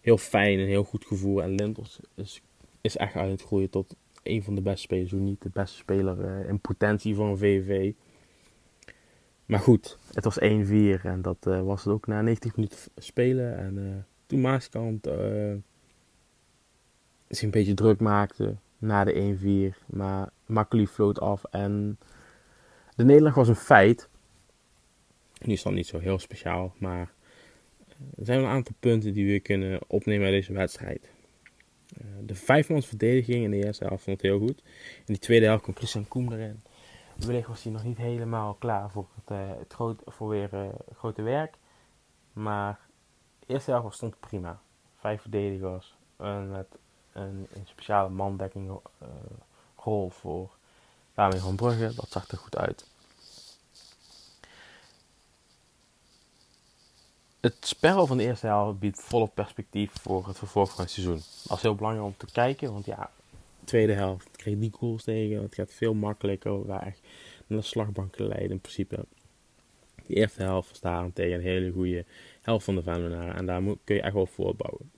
heel 0.00 0.18
fijn 0.18 0.58
en 0.58 0.66
heel 0.66 0.84
goed 0.84 1.06
gevoel. 1.06 1.42
En 1.42 1.54
Lintos 1.54 2.00
is, 2.14 2.42
is 2.80 2.96
echt 2.96 3.14
uit 3.14 3.30
het 3.30 3.42
groeien 3.42 3.70
tot 3.70 3.96
een 4.22 4.42
van 4.42 4.54
de 4.54 4.60
beste 4.60 4.80
spelers, 4.80 5.10
hoe 5.10 5.20
niet 5.20 5.42
de 5.42 5.50
beste 5.52 5.76
speler 5.76 6.40
uh, 6.40 6.48
in 6.48 6.60
potentie 6.60 7.14
van 7.14 7.38
VV. 7.38 7.92
Maar 9.46 9.60
goed, 9.60 9.98
het 10.12 10.24
was 10.24 10.40
1-4 10.40 10.44
en 11.02 11.22
dat 11.22 11.46
uh, 11.48 11.62
was 11.62 11.84
het 11.84 11.92
ook 11.92 12.06
na 12.06 12.22
90 12.22 12.56
minuten 12.56 12.78
spelen. 12.96 13.58
En 13.58 13.76
uh, 13.76 13.94
toen 14.26 14.40
Maaskant 14.40 15.08
zich 17.28 17.42
een 17.42 17.50
beetje 17.50 17.74
druk 17.74 18.00
maakte 18.00 18.56
na 18.78 19.04
de 19.04 19.72
1-4, 19.74 19.86
maar 19.86 20.30
makkelijk 20.48 20.88
floot 20.88 21.20
af. 21.20 21.44
En 21.44 21.98
de 22.96 23.04
nederlaag 23.04 23.34
was 23.34 23.48
een 23.48 23.56
feit. 23.56 24.08
Nu 25.40 25.52
is 25.52 25.62
dat 25.62 25.72
niet 25.72 25.86
zo 25.86 25.98
heel 25.98 26.18
speciaal, 26.18 26.74
maar 26.78 27.12
er 28.16 28.24
zijn 28.24 28.38
een 28.38 28.46
aantal 28.46 28.74
punten 28.80 29.12
die 29.12 29.32
we 29.32 29.40
kunnen 29.40 29.80
opnemen 29.86 30.24
uit 30.24 30.34
deze 30.34 30.52
wedstrijd. 30.52 31.10
Uh, 32.00 32.06
de 32.26 32.34
vijfmans 32.34 32.86
verdediging 32.86 33.44
in 33.44 33.50
de 33.50 33.64
eerste 33.64 33.84
helft 33.84 34.02
vond 34.02 34.22
het 34.22 34.30
heel 34.30 34.38
goed. 34.38 34.62
In 34.96 35.04
die 35.04 35.18
tweede 35.18 35.46
helft 35.46 35.62
kwam 35.62 35.74
Christian 35.74 36.08
Koem 36.08 36.32
erin. 36.32 36.62
Wellicht 37.16 37.48
was 37.48 37.62
hij 37.62 37.72
nog 37.72 37.84
niet 37.84 37.96
helemaal 37.96 38.54
klaar 38.54 38.90
voor 38.90 39.08
het, 39.14 39.30
uh, 39.30 39.58
het 39.58 39.72
groot, 39.72 40.02
voor 40.06 40.28
weer 40.28 40.54
uh, 40.54 40.68
grote 40.96 41.22
werk. 41.22 41.56
Maar 42.32 42.80
de 43.38 43.52
eerste 43.52 43.70
helft 43.70 43.96
stond 43.96 44.20
prima. 44.20 44.60
Vijf 44.96 45.20
verdedigers 45.20 45.96
met 46.48 46.66
een, 47.12 47.46
een 47.52 47.66
speciale 47.66 48.08
mandekking 48.08 48.80
rol 49.80 50.10
voor 50.10 50.50
Dami 51.14 51.38
van 51.38 51.56
Brugge. 51.56 51.94
Dat 51.94 52.10
zag 52.10 52.28
er 52.28 52.38
goed 52.38 52.56
uit. 52.56 52.86
het 57.40 57.56
spel 57.60 58.06
van 58.06 58.16
de 58.16 58.22
eerste 58.22 58.46
helft 58.46 58.78
biedt 58.78 59.02
volop 59.02 59.34
perspectief 59.34 59.92
voor 59.92 60.26
het 60.26 60.38
vervolg 60.38 60.70
van 60.70 60.84
het 60.84 60.90
seizoen. 60.92 61.20
Dat 61.48 61.56
is 61.56 61.62
heel 61.62 61.74
belangrijk 61.74 62.06
om 62.06 62.16
te 62.16 62.32
kijken, 62.32 62.72
want 62.72 62.86
ja, 62.86 63.10
de 63.60 63.64
tweede 63.64 63.92
helft 63.92 64.28
kreeg 64.36 64.58
die 64.58 64.72
goals 64.72 65.02
tegen. 65.02 65.42
Het 65.42 65.54
gaat 65.54 65.72
veel 65.72 65.94
makkelijker. 65.94 66.66
We 66.66 66.72
echt 66.72 67.00
naar 67.46 67.58
de 67.58 67.64
slagbank 67.64 68.18
leiden 68.18 68.50
in 68.50 68.60
principe. 68.60 69.04
De 70.06 70.14
eerste 70.14 70.42
helft 70.42 70.76
staan 70.76 71.12
tegen 71.12 71.34
een 71.34 71.40
hele 71.40 71.72
goede 71.72 72.04
helft 72.42 72.64
van 72.64 72.74
de 72.74 72.82
Venlonaren. 72.82 73.34
En 73.34 73.46
daar 73.46 73.62
kun 73.84 73.94
je 73.94 74.02
echt 74.02 74.14
wel 74.14 74.26
voortbouwen. 74.26 74.90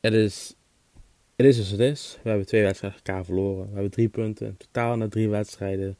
Het 0.00 0.12
is, 0.12 0.54
het 1.36 1.46
is 1.46 1.54
zoals 1.54 1.70
het 1.70 1.80
is. 1.80 2.18
We 2.22 2.28
hebben 2.28 2.46
twee 2.46 2.62
wedstrijden 2.62 2.98
elkaar 3.04 3.24
verloren. 3.24 3.66
We 3.66 3.72
hebben 3.72 3.90
drie 3.90 4.08
punten 4.08 4.46
in 4.46 4.56
totaal 4.56 4.96
na 4.96 5.08
drie 5.08 5.28
wedstrijden. 5.28 5.96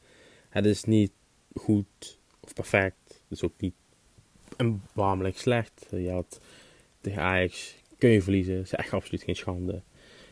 Het 0.49 0.65
is 0.65 0.83
niet 0.83 1.11
goed 1.53 2.17
of 2.39 2.53
perfect. 2.53 3.23
Dus 3.27 3.43
ook 3.43 3.53
niet 3.57 3.73
een 4.57 4.81
warmelijk 4.93 5.37
slecht. 5.37 5.85
Je 5.89 6.11
had 6.11 6.39
tegen 7.01 7.21
Ajax 7.21 7.75
kun 7.97 8.09
je 8.09 8.21
verliezen. 8.21 8.55
Dat 8.55 8.63
is 8.63 8.73
echt 8.73 8.93
absoluut 8.93 9.23
geen 9.23 9.35
schande. 9.35 9.81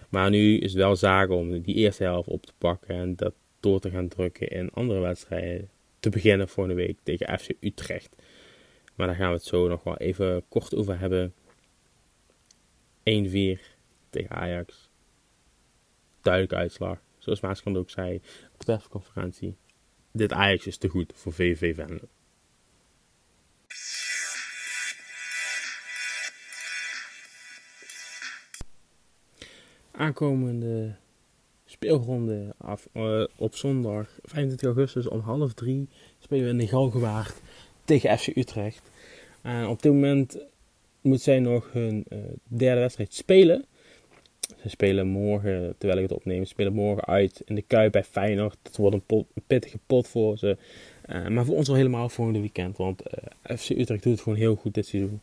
Maar 0.10 0.30
nu 0.30 0.58
is 0.58 0.72
het 0.72 0.82
wel 0.82 0.96
zaken 0.96 1.36
om 1.36 1.62
die 1.62 1.76
eerste 1.76 2.04
helft 2.04 2.28
op 2.28 2.46
te 2.46 2.54
pakken 2.58 2.96
en 2.96 3.16
dat 3.16 3.34
door 3.60 3.80
te 3.80 3.90
gaan 3.90 4.08
drukken 4.08 4.48
in 4.48 4.72
andere 4.72 5.00
wedstrijden. 5.00 5.70
Te 6.00 6.10
beginnen 6.10 6.50
volgende 6.50 6.82
week 6.84 6.98
tegen 7.04 7.40
FC 7.40 7.50
Utrecht. 7.60 8.16
Maar 8.96 9.08
daar 9.08 9.16
gaan 9.16 9.28
we 9.28 9.36
het 9.36 9.46
zo 9.46 9.68
nog 9.68 9.84
wel 9.84 9.98
even 9.98 10.44
kort 10.50 10.76
over 10.76 11.00
hebben. 11.00 11.34
1-4 13.04 13.60
tegen 14.10 14.30
Ajax. 14.30 14.83
Duidelijke 16.24 16.56
uitslag. 16.56 17.02
Zoals 17.18 17.42
Maaskant 17.42 17.78
ook 17.78 17.90
zei 17.90 18.22
op 18.54 18.64
de. 18.66 19.56
Dit 20.12 20.32
Ajax 20.32 20.68
is 20.68 20.78
te 20.78 20.88
goed 20.88 21.14
voor 21.16 21.34
VV 21.34 21.76
Venlo. 21.76 22.08
aankomende 30.04 30.96
speelronde 31.66 32.54
af, 32.58 32.88
uh, 32.94 33.24
op 33.36 33.56
zondag 33.56 34.20
25 34.24 34.68
augustus 34.68 35.08
om 35.08 35.20
half 35.20 35.54
drie 35.54 35.90
spelen 36.20 36.44
we 36.44 36.50
in 36.50 36.58
de 36.58 36.68
Galgenwaard 36.68 37.42
tegen 37.86 38.18
FC 38.18 38.28
Utrecht. 38.28 38.82
En 39.42 39.68
op 39.68 39.82
dit 39.82 39.92
moment 39.92 40.38
moet 41.02 41.22
zij 41.22 41.40
nog 41.40 41.72
hun 41.72 42.06
uh, 42.10 42.20
derde 42.44 42.80
wedstrijd 42.80 43.14
spelen. 43.14 43.66
Ze 44.62 44.70
spelen 44.70 45.08
morgen, 45.08 45.76
terwijl 45.78 46.02
ik 46.02 46.10
het 46.10 46.18
opneem, 46.18 46.46
spelen 46.46 46.74
morgen 46.74 47.06
uit 47.06 47.42
in 47.46 47.56
de 47.56 47.62
Kuip 47.62 47.92
bij 47.92 48.04
Feyenoord. 48.04 48.58
Dat 48.62 48.76
wordt 48.76 48.96
een, 49.08 49.26
pittige 49.48 49.80
pot 49.86 50.08
voor 50.08 50.38
ze. 50.38 50.58
Uh, 51.10 51.28
maar 51.28 51.46
voor 51.46 51.56
ons 51.56 51.70
al 51.70 51.76
helemaal 51.76 52.10
volgende 52.10 52.40
weekend. 52.40 52.78
Want 52.78 53.04
FC 53.44 53.70
Utrecht 53.70 54.04
doet 54.04 54.14
het 54.14 54.22
gewoon 54.22 54.38
heel 54.38 54.56
goed 54.56 54.74
dit 54.74 54.86
seizoen. 54.86 55.20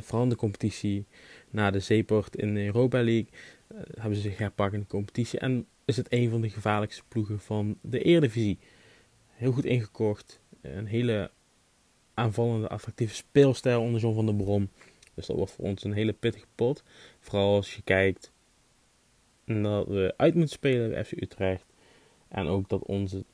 vooral 0.00 0.22
in 0.22 0.28
de 0.28 0.36
competitie 0.36 1.04
na 1.50 1.70
de 1.70 1.80
zeeport 1.80 2.36
in 2.36 2.54
de 2.54 2.64
Europa 2.64 3.02
League 3.02 3.26
uh, 3.72 3.78
hebben 3.94 4.16
ze 4.16 4.22
zich 4.22 4.38
herpakt 4.38 4.72
in 4.72 4.80
de 4.80 4.86
competitie. 4.86 5.38
En 5.38 5.66
is 5.84 5.96
het 5.96 6.06
een 6.12 6.30
van 6.30 6.40
de 6.40 6.50
gevaarlijkste 6.50 7.02
ploegen 7.08 7.40
van 7.40 7.78
de 7.80 8.02
Eredivisie. 8.02 8.58
Heel 9.30 9.52
goed 9.52 9.64
ingekocht. 9.64 10.40
Een 10.60 10.86
hele 10.86 11.30
aanvallende, 12.14 12.68
attractieve 12.68 13.14
speelstijl 13.14 13.82
onder 13.82 14.00
John 14.00 14.14
van 14.14 14.26
der 14.26 14.34
Brom. 14.34 14.68
Dus 15.18 15.26
dat 15.26 15.36
wordt 15.36 15.52
voor 15.52 15.64
ons 15.64 15.84
een 15.84 15.92
hele 15.92 16.12
pittige 16.12 16.46
pot. 16.54 16.82
Vooral 17.20 17.54
als 17.54 17.74
je 17.74 17.82
kijkt 17.82 18.32
dat 19.44 19.86
we 19.86 20.14
uit 20.16 20.34
moeten 20.34 20.54
spelen 20.54 20.90
bij 20.90 21.04
FC 21.04 21.12
Utrecht. 21.12 21.64
En 22.28 22.46
ook 22.46 22.68
dat 22.68 22.82
onze, 22.82 23.24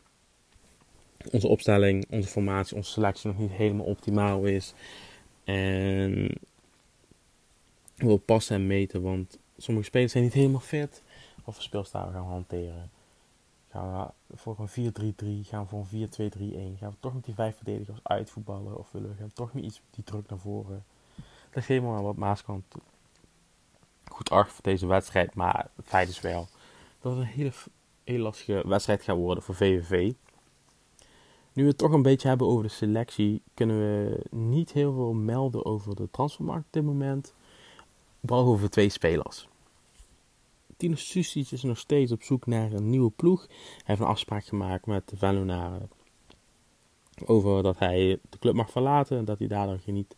onze 1.31 1.49
opstelling, 1.49 2.07
onze 2.11 2.29
formatie, 2.29 2.76
onze 2.76 2.91
selectie 2.91 3.31
nog 3.31 3.38
niet 3.38 3.50
helemaal 3.50 3.87
optimaal 3.87 4.45
is. 4.45 4.75
En 5.45 6.31
wil 7.97 8.17
passen 8.17 8.57
en 8.57 8.67
meten. 8.67 9.03
Want 9.03 9.38
sommige 9.57 9.87
spelers 9.87 10.12
zijn 10.12 10.25
niet 10.25 10.33
helemaal 10.33 10.61
fit. 10.61 11.03
Of 11.45 11.62
speelstijl 11.62 12.11
gaan 12.11 12.25
we 12.25 12.29
hanteren. 12.29 12.91
Gaan 13.69 14.12
we 14.26 14.37
voor 14.37 14.57
een 14.59 14.93
4-3-3, 15.45 15.49
gaan 15.49 15.62
we 15.62 15.69
voor 15.69 15.87
een 15.91 16.09
4-2-3-1. 16.09 16.79
Gaan 16.79 16.91
we 16.91 16.97
toch 17.00 17.14
met 17.14 17.25
die 17.25 17.35
vijf 17.35 17.57
verdedigers 17.57 17.99
uitvoetballen? 18.03 18.79
Of 18.79 18.91
willen 18.93 19.09
we 19.09 19.17
gaan 19.17 19.33
toch 19.33 19.53
met 19.53 19.64
iets 19.64 19.81
die 19.91 20.05
druk 20.05 20.29
naar 20.29 20.38
voren? 20.38 20.85
Dat 21.55 21.63
is 21.63 21.69
helemaal 21.69 22.03
wat 22.03 22.17
Maaskant 22.17 22.65
goed 24.05 24.31
acht 24.31 24.53
voor 24.53 24.63
deze 24.63 24.87
wedstrijd. 24.87 25.35
Maar 25.35 25.71
het 25.77 25.87
feit 25.87 26.09
is 26.09 26.21
wel 26.21 26.49
dat 27.01 27.13
het 27.13 27.21
een 27.21 27.27
hele, 27.27 27.53
hele 28.05 28.23
lastige 28.23 28.63
wedstrijd 28.67 29.03
gaat 29.03 29.17
worden 29.17 29.43
voor 29.43 29.55
VVV. 29.55 30.13
Nu 31.53 31.63
we 31.63 31.69
het 31.69 31.79
toch 31.79 31.93
een 31.93 32.03
beetje 32.03 32.29
hebben 32.29 32.47
over 32.47 32.63
de 32.63 32.69
selectie, 32.69 33.43
kunnen 33.55 33.79
we 33.79 34.25
niet 34.31 34.73
heel 34.73 34.93
veel 34.93 35.13
melden 35.13 35.65
over 35.65 35.97
de 35.97 36.09
transfermarkt 36.11 36.67
op 36.67 36.73
dit 36.73 36.85
moment. 36.85 37.35
Behalve 38.21 38.51
over 38.51 38.71
twee 38.71 38.89
spelers. 38.89 39.49
Tino 40.77 40.95
Susic 40.95 41.51
is 41.51 41.63
nog 41.63 41.79
steeds 41.79 42.13
op 42.13 42.23
zoek 42.23 42.47
naar 42.47 42.73
een 42.73 42.91
nieuwe 42.91 43.11
ploeg. 43.11 43.47
Hij 43.47 43.83
heeft 43.85 44.01
een 44.01 44.07
afspraak 44.07 44.45
gemaakt 44.45 44.87
met 44.87 45.09
de 45.09 45.17
Venlonaren 45.17 45.91
over 47.25 47.63
dat 47.63 47.79
hij 47.79 48.19
de 48.29 48.39
club 48.39 48.55
mag 48.55 48.71
verlaten 48.71 49.19
en 49.19 49.25
dat 49.25 49.39
hij 49.39 49.49
daardoor 49.49 49.79
niet 49.87 50.17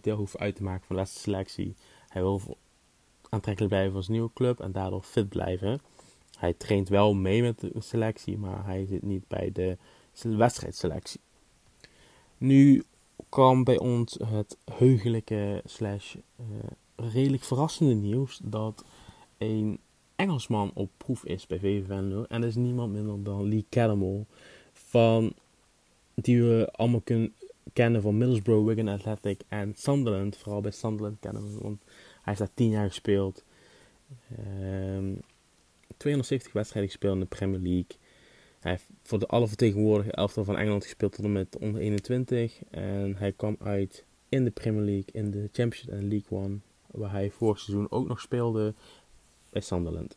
deel 0.00 0.16
hoeft 0.16 0.38
uit 0.38 0.54
te 0.56 0.62
maken 0.62 0.86
van 0.86 0.96
de 0.96 1.02
laatste 1.02 1.20
selectie. 1.20 1.74
Hij 2.08 2.22
wil 2.22 2.56
aantrekkelijk 3.28 3.72
blijven 3.72 3.92
voor 3.92 4.02
zijn 4.02 4.16
nieuwe 4.16 4.32
club 4.34 4.60
en 4.60 4.72
daardoor 4.72 5.02
fit 5.02 5.28
blijven. 5.28 5.80
Hij 6.38 6.52
traint 6.52 6.88
wel 6.88 7.14
mee 7.14 7.42
met 7.42 7.60
de 7.60 7.72
selectie, 7.78 8.38
maar 8.38 8.64
hij 8.64 8.86
zit 8.86 9.02
niet 9.02 9.28
bij 9.28 9.50
de 9.52 9.76
wedstrijdselectie. 10.22 11.20
Nu 12.38 12.84
kwam 13.28 13.64
bij 13.64 13.78
ons 13.78 14.18
het 14.24 14.56
heugelijke 14.64 15.62
slash 15.64 16.14
uh, 16.14 16.46
redelijk 17.12 17.42
verrassende 17.42 17.94
nieuws 17.94 18.40
dat 18.42 18.84
een 19.38 19.80
Engelsman 20.16 20.70
op 20.74 20.90
proef 20.96 21.24
is 21.24 21.46
bij 21.46 21.58
VV 21.58 21.86
Venlo. 21.86 22.24
En 22.28 22.40
dat 22.40 22.50
is 22.50 22.56
niemand 22.56 22.92
minder 22.92 23.22
dan 23.22 23.48
Lee 23.48 23.66
Caddamore. 23.70 24.24
Van, 24.72 25.32
die 26.14 26.42
we 26.42 26.68
allemaal 26.72 27.00
kunnen 27.00 27.34
kennen 27.72 28.02
van 28.02 28.18
Middlesbrough, 28.18 28.66
Wigan 28.66 28.88
Athletic 28.88 29.40
en 29.48 29.74
Sunderland. 29.76 30.36
Vooral 30.36 30.60
bij 30.60 30.70
Sunderland 30.70 31.16
kennen 31.20 31.54
we 31.54 31.62
want 31.62 31.82
hij 31.84 32.22
heeft 32.22 32.38
daar 32.38 32.54
tien 32.54 32.70
jaar 32.70 32.88
gespeeld. 32.88 33.44
Um, 34.38 35.20
270 35.96 36.52
wedstrijden 36.52 36.90
gespeeld 36.90 37.14
in 37.14 37.20
de 37.20 37.26
Premier 37.26 37.60
League. 37.60 37.96
Hij 38.60 38.70
heeft 38.70 38.84
voor 39.02 39.18
de 39.18 39.26
alle 39.26 39.46
vertegenwoordigde 39.46 40.12
elftal 40.12 40.44
van 40.44 40.56
Engeland 40.56 40.82
gespeeld 40.82 41.12
tot 41.12 41.24
en 41.24 41.32
met 41.32 41.58
onder 41.58 41.80
21. 41.80 42.64
En 42.70 43.16
hij 43.16 43.32
kwam 43.32 43.56
uit 43.60 44.04
in 44.28 44.44
de 44.44 44.50
Premier 44.50 44.82
League, 44.82 45.12
in 45.12 45.30
de 45.30 45.48
Championship 45.52 45.88
en 45.88 46.08
League 46.08 46.38
One. 46.38 46.58
Waar 46.86 47.10
hij 47.10 47.30
vorig 47.30 47.58
seizoen 47.58 47.90
ook 47.90 48.08
nog 48.08 48.20
speelde 48.20 48.74
bij 49.50 49.62
Sunderland. 49.62 50.16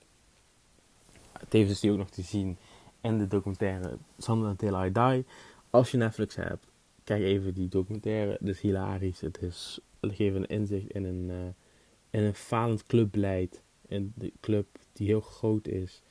Tevens 1.50 1.72
is 1.72 1.82
hij 1.82 1.92
ook 1.92 1.98
nog 1.98 2.10
te 2.10 2.22
zien 2.22 2.58
in 3.02 3.18
de 3.18 3.28
documentaire 3.28 3.98
Sunderland 4.18 4.60
Till 4.60 4.84
I 4.86 4.92
Die. 4.92 5.26
Als 5.70 5.92
je 5.92 5.98
Netflix 5.98 6.36
hebt, 6.36 6.66
kijk 7.10 7.24
even 7.24 7.54
die 7.54 7.68
documentaire. 7.68 8.32
Het 8.32 8.48
is 8.48 8.62
hilarisch. 8.62 9.22
Het, 9.22 9.42
is, 9.42 9.80
geeft 10.02 10.36
een 10.36 10.48
inzicht 10.48 10.92
in 10.92 11.04
een, 11.04 11.30
uh, 11.30 11.36
in 12.10 12.24
een 12.24 12.34
falend 12.34 12.84
clubbeleid. 12.84 13.62
In 13.88 14.14
de 14.16 14.34
club 14.40 14.68
die 14.94 15.08
heel 15.08 15.22
groot 15.22 15.68
is. 15.68 16.02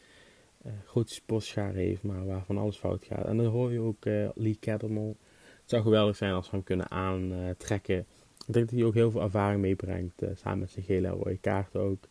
Uh, 0.67 0.73
grote 0.87 1.15
sportschade 1.15 1.79
heeft, 1.79 2.03
maar 2.03 2.27
waarvan 2.27 2.59
alles 2.59 2.77
fout 2.77 3.05
gaat. 3.05 3.27
En 3.27 3.37
dan 3.37 3.47
hoor 3.47 3.73
je 3.73 3.81
ook 3.81 4.05
uh, 4.05 4.29
Lee 4.35 4.59
Catamol. 4.61 5.17
Het 5.61 5.71
zou 5.71 5.83
geweldig 5.83 6.17
zijn 6.17 6.33
als 6.33 6.45
we 6.51 6.57
hem 6.57 6.65
kunnen 6.65 6.91
aantrekken. 6.91 7.99
Ik 8.47 8.53
denk 8.53 8.69
dat 8.69 8.79
hij 8.79 8.85
ook 8.85 8.95
heel 8.95 9.11
veel 9.11 9.23
ervaring 9.23 9.61
meebrengt. 9.61 10.23
samen 10.35 10.59
met 10.59 10.71
zijn 10.71 10.85
gele 10.85 11.09
rode 11.09 11.39
kaart 11.39 11.77
ook. 11.77 12.05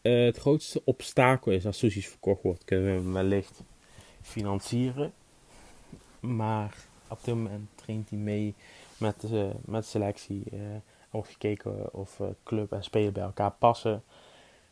Het 0.00 0.36
grootste 0.36 0.82
obstakel 0.84 1.52
is 1.52 1.66
als 1.66 1.78
sushis 1.78 2.08
verkocht 2.08 2.42
wordt, 2.42 2.64
kunnen 2.64 2.86
we 2.86 2.92
hem 2.92 3.12
wellicht 3.12 3.62
financieren. 4.20 5.12
Maar 6.20 6.88
op 7.10 7.24
dit 7.24 7.34
moment 7.34 7.68
traint 7.74 8.10
hij 8.10 8.18
mee 8.18 8.54
met 8.98 9.20
de, 9.20 9.50
met 9.64 9.82
de 9.82 9.88
selectie. 9.88 10.44
Er 10.50 10.82
wordt 11.10 11.28
gekeken 11.28 11.94
of 11.94 12.18
uh, 12.18 12.26
club 12.44 12.72
en 12.72 12.84
speler 12.84 13.12
bij 13.12 13.22
elkaar 13.22 13.50
passen. 13.50 14.02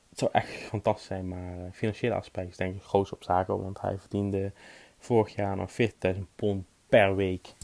Het 0.08 0.18
zou 0.18 0.30
echt 0.32 0.50
fantastisch 0.50 1.06
zijn, 1.06 1.28
maar 1.28 1.70
financiële 1.72 2.14
aspect 2.14 2.48
is 2.48 2.56
denk 2.56 2.74
ik 2.74 2.80
het 2.80 2.88
grootste 2.88 3.14
obstakel. 3.14 3.62
Want 3.62 3.80
hij 3.80 3.98
verdiende 3.98 4.52
vorig 4.98 5.34
jaar 5.34 5.56
nog 5.56 5.70
40.000 6.14 6.20
pond 6.34 6.64
per 6.86 7.16
week. 7.16 7.54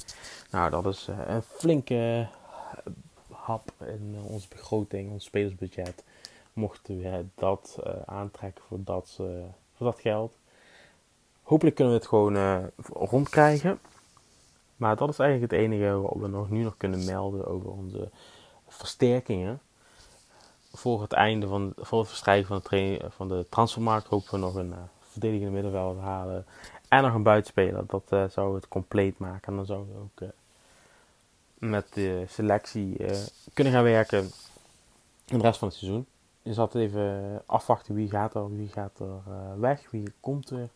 Nou, 0.51 0.71
dat 0.71 0.87
is 0.87 1.09
een 1.27 1.43
flinke 1.43 2.29
hap 3.31 3.71
in 3.81 4.17
onze 4.27 4.49
begroting, 4.49 5.11
ons 5.11 5.25
spelersbudget 5.25 6.05
mochten 6.53 6.99
we 6.99 7.25
dat 7.35 7.79
aantrekken 8.07 8.65
voor 8.69 8.79
dat, 8.85 9.15
voor 9.77 9.87
dat 9.87 10.01
geld. 10.01 10.39
Hopelijk 11.43 11.77
kunnen 11.77 11.95
we 11.95 11.99
het 11.99 12.09
gewoon 12.09 12.37
uh, 12.37 12.59
rondkrijgen. 12.93 13.79
Maar 14.77 14.97
dat 14.97 15.09
is 15.09 15.19
eigenlijk 15.19 15.53
het 15.53 15.61
enige 15.61 16.01
wat 16.01 16.17
we 16.17 16.29
nog, 16.29 16.51
nu 16.51 16.63
nog 16.63 16.77
kunnen 16.77 17.05
melden 17.05 17.47
over 17.47 17.71
onze 17.71 18.11
versterkingen. 18.67 19.61
Voor 20.73 21.03
het 21.03 21.13
einde 21.13 21.47
van 21.47 21.73
voor 21.77 21.99
het 21.99 22.09
verstrijken 22.09 22.49
van 22.49 22.63
de, 22.63 23.01
van 23.09 23.29
de 23.29 23.47
transfermarkt 23.49 24.09
hopen 24.09 24.31
we 24.31 24.39
nog 24.39 24.55
een 24.55 24.75
verdedigende 25.01 25.53
middenveld 25.53 25.99
halen. 25.99 26.47
En 26.89 27.03
nog 27.03 27.15
een 27.15 27.23
buitenspeler. 27.23 27.85
Dat 27.87 28.33
zou 28.33 28.55
het 28.55 28.69
compleet 28.69 29.19
maken. 29.19 29.49
En 29.49 29.57
dan 29.57 29.67
zouden 29.67 29.95
we 29.95 30.01
ook 30.01 30.31
met 31.55 31.93
de 31.93 32.25
selectie 32.29 32.97
kunnen 33.53 33.73
gaan 33.73 33.83
werken 33.83 34.31
in 35.25 35.39
de 35.39 35.45
rest 35.45 35.59
van 35.59 35.69
het 35.69 35.77
seizoen 35.77 36.07
je 36.45 36.53
zat 36.53 36.75
even 36.75 37.43
afwachten 37.47 37.95
wie 37.95 38.11
gaat 38.11 38.35
er, 38.35 38.57
wie 38.57 38.69
gaat 38.69 38.99
er 38.99 39.07
uh, 39.29 39.55
weg, 39.57 39.91
wie 39.91 40.13
komt 40.21 40.51
er, 40.51 40.69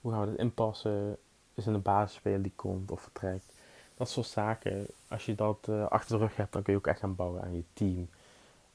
hoe 0.00 0.12
gaan 0.12 0.20
we 0.20 0.26
dat 0.26 0.38
inpassen, 0.38 1.16
is 1.56 1.66
er 1.66 1.74
een 1.74 1.82
basisspeler 1.82 2.42
die 2.42 2.52
komt 2.56 2.90
of 2.90 3.00
vertrekt. 3.00 3.52
Dat 3.96 4.08
soort 4.08 4.26
zaken, 4.26 4.86
als 5.08 5.26
je 5.26 5.34
dat 5.34 5.66
uh, 5.68 5.86
achter 5.86 6.18
de 6.18 6.24
rug 6.24 6.36
hebt, 6.36 6.52
dan 6.52 6.62
kun 6.62 6.72
je 6.72 6.78
ook 6.78 6.86
echt 6.86 6.98
gaan 6.98 7.14
bouwen 7.14 7.42
aan 7.42 7.54
je 7.54 7.64
team. 7.72 8.08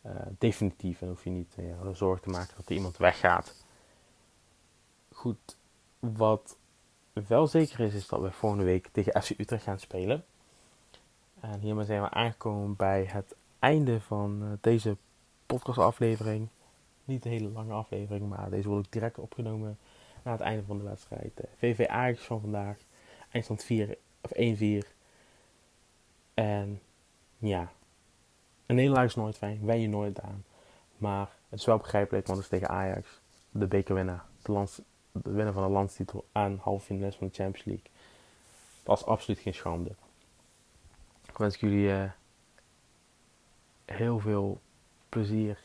Uh, 0.06 0.12
definitief, 0.38 1.02
en 1.02 1.08
hoef 1.08 1.24
je 1.24 1.30
niet 1.30 1.54
meer 1.56 1.76
zorgen 1.94 2.24
te 2.24 2.30
maken 2.30 2.56
dat 2.56 2.66
er 2.66 2.76
iemand 2.76 2.98
weggaat. 2.98 3.56
Goed, 5.12 5.56
wat 6.00 6.58
wel 7.14 7.48
zeker 7.48 7.80
is, 7.80 7.94
is 7.94 8.08
dat 8.08 8.22
we 8.22 8.32
volgende 8.32 8.66
week 8.66 8.90
tegen 8.92 9.22
FC 9.22 9.30
Utrecht 9.30 9.64
gaan 9.64 9.80
spelen. 9.80 10.26
En 11.40 11.60
hiermee 11.60 11.86
zijn 11.86 12.02
we 12.02 12.10
aangekomen 12.10 12.76
bij 12.76 13.04
het 13.04 13.36
einde 13.60 14.02
van 14.02 14.58
deze 14.62 14.98
podcastaflevering. 15.46 16.48
Niet 17.06 17.26
een 17.26 17.32
hele 17.32 17.50
lange 17.50 17.74
aflevering, 17.74 18.30
maar 18.30 18.50
deze 18.50 18.68
wordt 18.68 18.86
ook 18.86 18.92
direct 18.92 19.18
opgenomen 19.18 19.78
na 20.24 20.32
het 20.32 20.42
einde 20.42 20.64
van 20.64 20.78
de 20.78 20.84
wedstrijd. 20.84 21.42
VV 21.58 21.86
Ajax 21.88 22.22
van 22.22 22.42
vandaag. 22.42 22.78
Eindstand 23.32 23.64
4 23.64 23.98
of 24.22 24.32
1-4. 24.34 24.88
En 26.34 26.82
ja, 27.38 27.72
een 28.66 28.76
nederlaag 28.76 29.06
is 29.06 29.16
nooit 29.16 29.38
fijn. 29.38 29.60
Wen 29.66 29.80
je 29.80 29.88
nooit 29.88 30.22
aan. 30.22 30.44
Maar 30.98 31.30
het 31.50 31.60
is 31.60 31.66
wel 31.66 31.78
begrijpelijk, 31.78 32.28
want 32.28 32.40
het 32.40 32.52
is 32.52 32.60
tegen 32.60 32.76
Ajax. 32.76 33.22
De 33.52 33.68
bekerwinnaar. 33.68 34.26
De, 34.42 34.52
lands, 34.52 34.82
de 35.12 35.32
winnaar 35.32 35.54
van 35.54 35.64
de 35.64 35.70
landstitel 35.70 36.26
aan 36.32 36.60
halve 36.62 36.86
finalist 36.86 37.18
van 37.18 37.28
de 37.28 37.34
Champions 37.34 37.66
League. 37.66 37.86
Dat 38.84 38.98
is 38.98 39.06
absoluut 39.06 39.40
geen 39.40 39.54
schande. 39.54 39.96
Ik 41.28 41.38
wens 41.38 41.56
jullie 41.56 41.88
uh, 41.88 42.12
heel 43.86 44.20
veel 44.20 44.62
plezier 45.10 45.60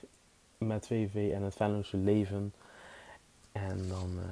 met 0.59 0.87
VV 0.87 1.33
en 1.33 1.43
het 1.43 1.55
Venlose 1.55 1.97
leven. 1.97 2.55
En 3.53 3.89
dan 3.89 4.11
uh, 4.17 4.25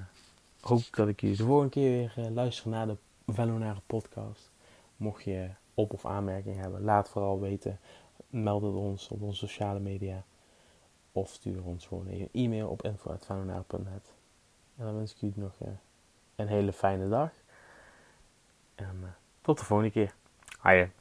hoop 0.65 0.83
dat 0.91 1.09
ik 1.09 1.21
jullie 1.21 1.37
de 1.37 1.45
volgende 1.45 1.71
keer 1.71 1.91
weer 1.91 2.15
uh, 2.19 2.31
luister 2.35 2.71
naar 2.71 2.87
de 2.87 2.97
Venlonare 3.27 3.81
podcast. 3.87 4.51
Mocht 4.97 5.25
je 5.25 5.51
op- 5.75 5.93
of 5.93 6.07
aanmerkingen 6.07 6.61
hebben, 6.61 6.83
laat 6.83 7.09
vooral 7.09 7.41
weten. 7.41 7.79
Meld 8.29 8.63
het 8.63 8.75
ons 8.75 9.09
op 9.09 9.23
onze 9.23 9.47
sociale 9.47 9.81
media. 9.81 10.25
Of 11.13 11.31
stuur 11.31 11.65
ons 11.65 11.87
gewoon 11.87 12.07
een 12.07 12.29
e-mail 12.33 12.69
op 12.69 12.83
info.venlonare.net. 12.83 14.13
En 14.77 14.85
dan 14.85 14.97
wens 14.97 15.13
ik 15.13 15.19
jullie 15.19 15.41
nog 15.41 15.55
uh, 15.63 15.69
een 16.37 16.49
hele 16.49 16.73
fijne 16.73 17.09
dag. 17.09 17.31
En 18.75 19.17
tot 19.41 19.59
de 19.59 19.65
volgende 19.65 19.93
keer. 19.93 20.15
Haaien 20.59 20.93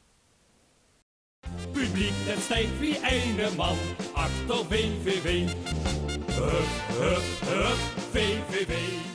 publiek, 1.72 2.12
het 2.14 2.38
stijgt 2.38 2.78
wie 2.78 2.98
ene 3.06 3.50
man 3.56 3.76
achter 4.14 4.56
VVV. 4.56 5.48
Hup, 6.32 6.68
hup, 6.98 7.22
hup, 7.48 7.78
VVV. 8.12 9.13